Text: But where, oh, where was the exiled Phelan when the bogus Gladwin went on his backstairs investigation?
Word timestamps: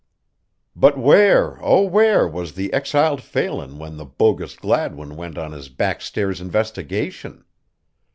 But 0.75 0.97
where, 0.97 1.59
oh, 1.63 1.83
where 1.83 2.27
was 2.27 2.55
the 2.55 2.73
exiled 2.73 3.21
Phelan 3.21 3.77
when 3.77 3.97
the 3.97 4.05
bogus 4.05 4.55
Gladwin 4.55 5.15
went 5.15 5.37
on 5.37 5.51
his 5.51 5.69
backstairs 5.69 6.41
investigation? 6.41 7.45